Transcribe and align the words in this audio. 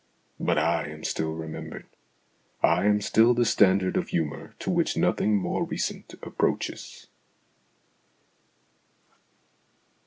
But 0.39 0.57
I 0.57 0.87
am 0.89 1.03
still 1.03 1.33
remembered. 1.35 1.85
I 2.63 2.85
am 2.87 3.01
still 3.01 3.35
the 3.35 3.45
standard 3.45 3.95
of 3.97 4.07
humour 4.07 4.55
to 4.57 4.71
which 4.71 4.97
nothing 4.97 5.35
more 5.37 5.63
recent 5.63 6.15
approaches. 6.23 7.05